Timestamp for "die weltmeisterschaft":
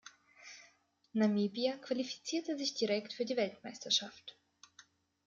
3.23-4.35